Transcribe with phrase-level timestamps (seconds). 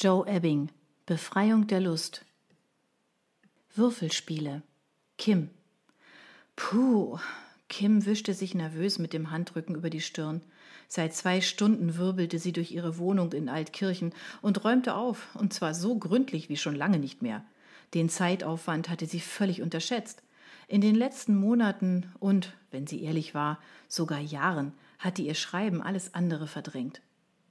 [0.00, 0.70] Joe Ebbing
[1.06, 2.24] Befreiung der Lust
[3.74, 4.62] Würfelspiele
[5.16, 5.50] Kim
[6.54, 7.18] Puh,
[7.68, 10.40] Kim wischte sich nervös mit dem Handrücken über die Stirn.
[10.86, 15.74] Seit zwei Stunden wirbelte sie durch ihre Wohnung in Altkirchen und räumte auf, und zwar
[15.74, 17.44] so gründlich wie schon lange nicht mehr.
[17.92, 20.22] Den Zeitaufwand hatte sie völlig unterschätzt.
[20.68, 23.58] In den letzten Monaten und, wenn sie ehrlich war,
[23.88, 27.00] sogar Jahren hatte ihr Schreiben alles andere verdrängt.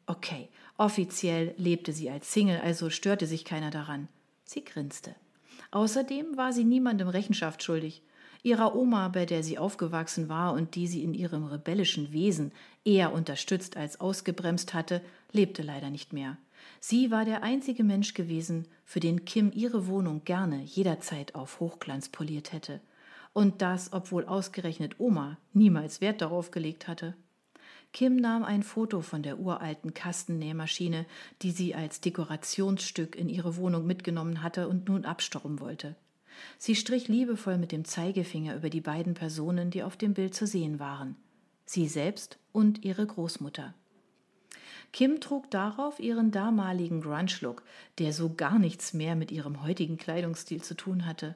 [0.08, 4.08] Okay, offiziell lebte sie als Single, also störte sich keiner daran.
[4.46, 5.14] Sie grinste.
[5.72, 8.02] Außerdem war sie niemandem Rechenschaft schuldig.
[8.42, 12.54] Ihrer Oma, bei der sie aufgewachsen war und die sie in ihrem rebellischen Wesen
[12.86, 15.02] eher unterstützt als ausgebremst hatte,
[15.34, 16.38] lebte leider nicht mehr.
[16.80, 22.08] Sie war der einzige Mensch gewesen, für den Kim ihre Wohnung gerne jederzeit auf Hochglanz
[22.08, 22.80] poliert hätte.
[23.34, 27.16] Und das, obwohl ausgerechnet Oma niemals Wert darauf gelegt hatte.
[27.94, 31.06] Kim nahm ein Foto von der uralten Kastennähmaschine,
[31.42, 35.96] die sie als Dekorationsstück in ihre Wohnung mitgenommen hatte und nun abstauben wollte.
[36.58, 40.46] Sie strich liebevoll mit dem Zeigefinger über die beiden Personen, die auf dem Bild zu
[40.46, 41.16] sehen waren.
[41.66, 43.74] Sie selbst und ihre Großmutter.
[44.94, 47.64] Kim trug darauf ihren damaligen Grunge-Look,
[48.00, 51.36] der so gar nichts mehr mit ihrem heutigen Kleidungsstil zu tun hatte.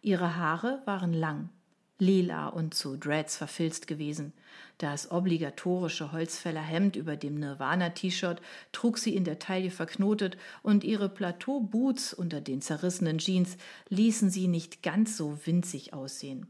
[0.00, 1.50] Ihre Haare waren lang,
[1.98, 4.32] lila und zu Dreads verfilzt gewesen.
[4.78, 8.40] Das obligatorische Holzfäller Hemd über dem Nirvana-T-Shirt
[8.72, 13.56] trug sie in der Taille verknotet und ihre Plateau-Boots unter den zerrissenen Jeans
[13.88, 16.46] ließen sie nicht ganz so winzig aussehen.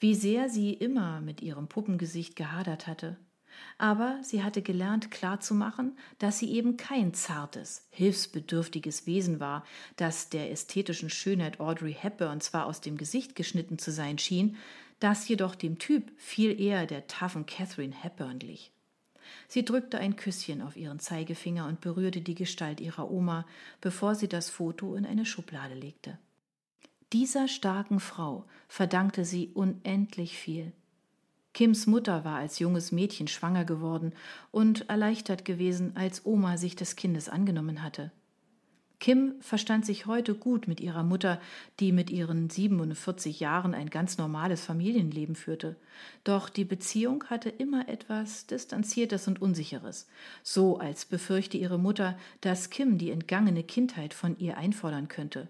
[0.00, 3.16] Wie sehr sie immer mit ihrem Puppengesicht gehadert hatte
[3.78, 9.64] aber sie hatte gelernt klarzumachen, dass sie eben kein zartes, hilfsbedürftiges Wesen war,
[9.96, 14.56] das der ästhetischen Schönheit Audrey Hepburn zwar aus dem Gesicht geschnitten zu sein schien,
[15.00, 18.72] das jedoch dem Typ viel eher der taffen Catherine Hepburn glich.
[19.48, 23.46] Sie drückte ein Küsschen auf ihren Zeigefinger und berührte die Gestalt ihrer Oma,
[23.80, 26.18] bevor sie das Foto in eine Schublade legte.
[27.12, 30.72] Dieser starken Frau verdankte sie unendlich viel.
[31.54, 34.12] Kims Mutter war als junges Mädchen schwanger geworden
[34.50, 38.10] und erleichtert gewesen, als Oma sich des Kindes angenommen hatte.
[39.02, 41.40] Kim verstand sich heute gut mit ihrer Mutter,
[41.80, 45.74] die mit ihren 47 Jahren ein ganz normales Familienleben führte.
[46.22, 50.06] Doch die Beziehung hatte immer etwas Distanziertes und Unsicheres,
[50.44, 55.48] so als befürchte ihre Mutter, dass Kim die entgangene Kindheit von ihr einfordern könnte.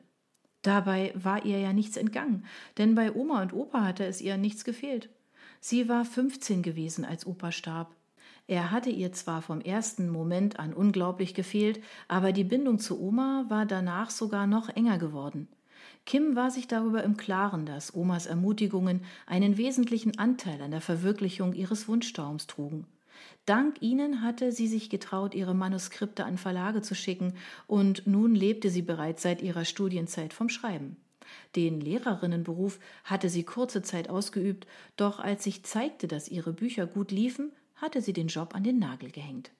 [0.63, 2.47] Dabei war ihr ja nichts entgangen,
[2.79, 5.11] denn bei Oma und Opa hatte es ihr nichts gefehlt.
[5.65, 7.95] Sie war 15 gewesen, als Opa starb.
[8.49, 13.45] Er hatte ihr zwar vom ersten Moment an unglaublich gefehlt, aber die Bindung zu Oma
[13.49, 15.47] war danach sogar noch enger geworden.
[16.05, 21.53] Kim war sich darüber im Klaren, dass Omas Ermutigungen einen wesentlichen Anteil an der Verwirklichung
[21.53, 22.89] ihres Wunschtraums trugen.
[23.47, 27.35] Dank ihnen hatte sie sich getraut, ihre Manuskripte an Verlage zu schicken,
[27.69, 30.97] und nun lebte sie bereits seit ihrer Studienzeit vom Schreiben.
[31.57, 34.67] Den Lehrerinnenberuf hatte sie kurze Zeit ausgeübt,
[34.97, 38.79] doch als sich zeigte, dass ihre Bücher gut liefen, hatte sie den Job an den
[38.79, 39.51] Nagel gehängt.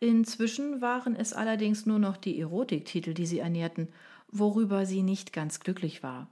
[0.00, 3.88] Inzwischen waren es allerdings nur noch die Erotiktitel, die sie ernährten,
[4.28, 6.28] worüber sie nicht ganz glücklich war.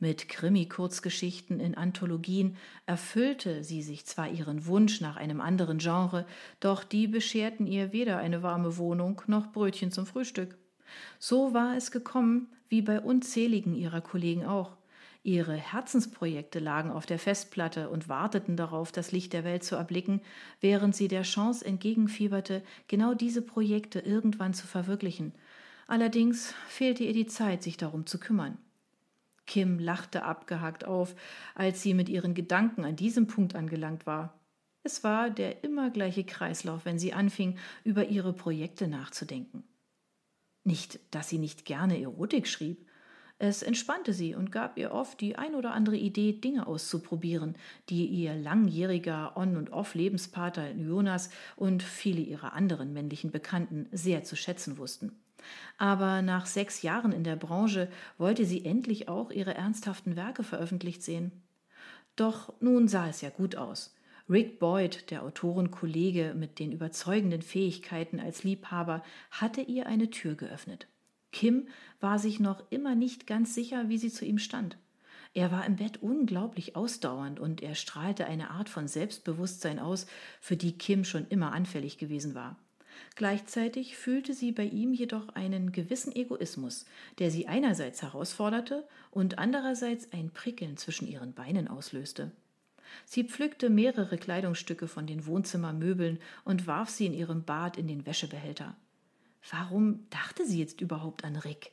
[0.00, 6.26] Mit Krimi-Kurzgeschichten in Anthologien erfüllte sie sich zwar ihren Wunsch nach einem anderen Genre,
[6.60, 10.58] doch die bescherten ihr weder eine warme Wohnung noch Brötchen zum Frühstück.
[11.18, 14.76] So war es gekommen, wie bei unzähligen ihrer Kollegen auch.
[15.22, 20.20] Ihre Herzensprojekte lagen auf der Festplatte und warteten darauf, das Licht der Welt zu erblicken,
[20.60, 25.32] während sie der Chance entgegenfieberte, genau diese Projekte irgendwann zu verwirklichen.
[25.86, 28.58] Allerdings fehlte ihr die Zeit, sich darum zu kümmern.
[29.46, 31.14] Kim lachte abgehakt auf,
[31.54, 34.34] als sie mit ihren Gedanken an diesem Punkt angelangt war.
[34.82, 39.62] Es war der immer gleiche Kreislauf, wenn sie anfing, über ihre Projekte nachzudenken.
[40.64, 42.86] Nicht, dass sie nicht gerne Erotik schrieb.
[43.38, 47.56] Es entspannte sie und gab ihr oft die ein oder andere Idee, Dinge auszuprobieren,
[47.90, 54.36] die ihr langjähriger On- und Off-Lebenspater Jonas und viele ihrer anderen männlichen Bekannten sehr zu
[54.36, 55.12] schätzen wussten.
[55.76, 61.02] Aber nach sechs Jahren in der Branche wollte sie endlich auch ihre ernsthaften Werke veröffentlicht
[61.02, 61.32] sehen.
[62.16, 63.94] Doch nun sah es ja gut aus.
[64.28, 70.86] Rick Boyd, der Autorenkollege mit den überzeugenden Fähigkeiten als Liebhaber, hatte ihr eine Tür geöffnet.
[71.30, 71.68] Kim
[72.00, 74.78] war sich noch immer nicht ganz sicher, wie sie zu ihm stand.
[75.34, 80.06] Er war im Bett unglaublich ausdauernd und er strahlte eine Art von Selbstbewusstsein aus,
[80.40, 82.56] für die Kim schon immer anfällig gewesen war.
[83.16, 86.86] Gleichzeitig fühlte sie bei ihm jedoch einen gewissen Egoismus,
[87.18, 92.30] der sie einerseits herausforderte und andererseits ein Prickeln zwischen ihren Beinen auslöste.
[93.04, 98.06] Sie pflückte mehrere Kleidungsstücke von den Wohnzimmermöbeln und warf sie in ihrem Bad in den
[98.06, 98.76] Wäschebehälter.
[99.50, 101.72] Warum dachte sie jetzt überhaupt an Rick?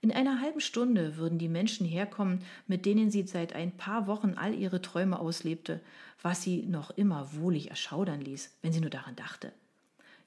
[0.00, 4.34] In einer halben Stunde würden die Menschen herkommen, mit denen sie seit ein paar Wochen
[4.36, 5.80] all ihre Träume auslebte,
[6.22, 9.52] was sie noch immer wohlig erschaudern ließ, wenn sie nur daran dachte.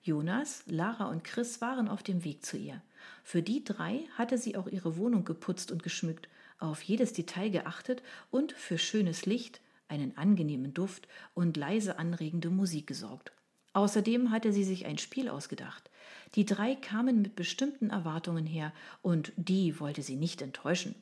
[0.03, 2.81] Jonas, Lara und Chris waren auf dem Weg zu ihr.
[3.23, 6.27] Für die drei hatte sie auch ihre Wohnung geputzt und geschmückt,
[6.59, 9.61] auf jedes Detail geachtet und für schönes Licht,
[9.91, 13.31] einen angenehmen Duft und leise anregende Musik gesorgt.
[13.73, 15.91] Außerdem hatte sie sich ein Spiel ausgedacht.
[16.35, 20.95] Die drei kamen mit bestimmten Erwartungen her, und die wollte sie nicht enttäuschen.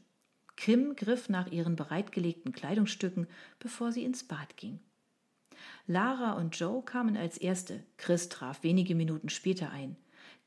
[0.56, 3.28] Kim griff nach ihren bereitgelegten Kleidungsstücken,
[3.60, 4.80] bevor sie ins Bad ging.
[5.88, 9.96] Lara und Joe kamen als erste, Chris traf wenige Minuten später ein.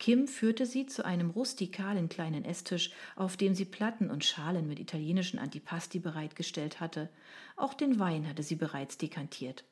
[0.02, 4.80] Kim führte sie zu einem rustikalen kleinen Esstisch, auf dem sie Platten und Schalen mit
[4.80, 7.08] italienischen Antipasti bereitgestellt hatte.
[7.54, 9.62] Auch den Wein hatte sie bereits dekantiert.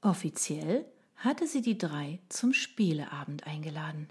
[0.00, 0.84] Offiziell
[1.16, 4.06] hatte sie die drei zum Spieleabend eingeladen.